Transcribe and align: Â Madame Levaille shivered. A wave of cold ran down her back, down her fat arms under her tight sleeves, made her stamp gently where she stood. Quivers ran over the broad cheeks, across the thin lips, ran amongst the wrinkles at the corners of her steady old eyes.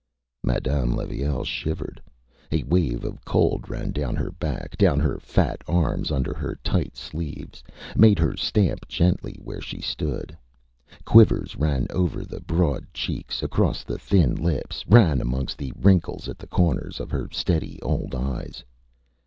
Â 0.43 0.47
Madame 0.53 0.95
Levaille 0.95 1.43
shivered. 1.45 2.01
A 2.51 2.63
wave 2.63 3.03
of 3.05 3.23
cold 3.23 3.69
ran 3.69 3.91
down 3.91 4.15
her 4.15 4.31
back, 4.31 4.75
down 4.75 4.99
her 4.99 5.19
fat 5.19 5.61
arms 5.67 6.11
under 6.11 6.33
her 6.33 6.57
tight 6.63 6.97
sleeves, 6.97 7.63
made 7.95 8.17
her 8.17 8.35
stamp 8.35 8.87
gently 8.87 9.37
where 9.43 9.61
she 9.61 9.79
stood. 9.79 10.35
Quivers 11.05 11.55
ran 11.55 11.85
over 11.91 12.25
the 12.25 12.41
broad 12.41 12.91
cheeks, 12.95 13.43
across 13.43 13.83
the 13.83 13.99
thin 13.99 14.33
lips, 14.33 14.83
ran 14.89 15.21
amongst 15.21 15.59
the 15.59 15.71
wrinkles 15.75 16.27
at 16.27 16.39
the 16.39 16.47
corners 16.47 16.99
of 16.99 17.11
her 17.11 17.29
steady 17.31 17.79
old 17.83 18.15
eyes. 18.15 18.63